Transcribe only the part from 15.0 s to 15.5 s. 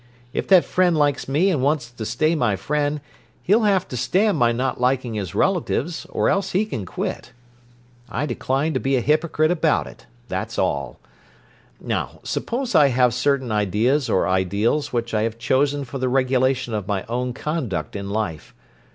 I have